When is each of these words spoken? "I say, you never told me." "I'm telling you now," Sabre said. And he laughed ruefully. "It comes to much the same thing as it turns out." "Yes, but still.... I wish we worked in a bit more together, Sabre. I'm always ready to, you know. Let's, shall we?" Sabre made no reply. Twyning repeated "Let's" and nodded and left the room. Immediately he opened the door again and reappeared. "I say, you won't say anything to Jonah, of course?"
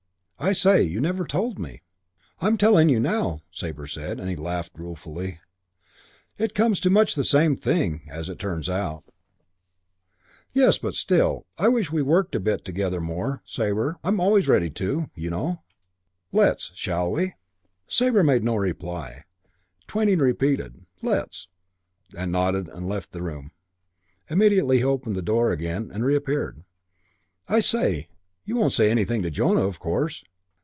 "I 0.43 0.53
say, 0.53 0.81
you 0.81 0.99
never 1.01 1.23
told 1.27 1.59
me." 1.59 1.83
"I'm 2.39 2.57
telling 2.57 2.89
you 2.89 2.99
now," 2.99 3.41
Sabre 3.51 3.85
said. 3.85 4.19
And 4.19 4.27
he 4.27 4.35
laughed 4.35 4.71
ruefully. 4.75 5.39
"It 6.39 6.55
comes 6.55 6.79
to 6.79 6.89
much 6.89 7.13
the 7.13 7.23
same 7.23 7.55
thing 7.55 8.07
as 8.09 8.27
it 8.27 8.39
turns 8.39 8.67
out." 8.67 9.03
"Yes, 10.51 10.79
but 10.79 10.95
still.... 10.95 11.45
I 11.59 11.67
wish 11.67 11.91
we 11.91 12.01
worked 12.01 12.33
in 12.33 12.41
a 12.41 12.43
bit 12.43 12.57
more 12.61 12.63
together, 12.63 13.41
Sabre. 13.45 13.99
I'm 14.03 14.19
always 14.19 14.47
ready 14.47 14.71
to, 14.71 15.11
you 15.13 15.29
know. 15.29 15.61
Let's, 16.31 16.71
shall 16.73 17.11
we?" 17.11 17.33
Sabre 17.87 18.23
made 18.23 18.43
no 18.43 18.55
reply. 18.55 19.25
Twyning 19.87 20.17
repeated 20.17 20.87
"Let's" 21.03 21.49
and 22.17 22.31
nodded 22.31 22.67
and 22.67 22.89
left 22.89 23.11
the 23.11 23.21
room. 23.21 23.51
Immediately 24.27 24.79
he 24.79 24.83
opened 24.83 25.15
the 25.15 25.21
door 25.21 25.51
again 25.51 25.91
and 25.93 26.03
reappeared. 26.03 26.63
"I 27.47 27.59
say, 27.59 28.09
you 28.43 28.55
won't 28.55 28.73
say 28.73 28.89
anything 28.89 29.21
to 29.21 29.29
Jonah, 29.29 29.67
of 29.67 29.77
course?" 29.79 30.23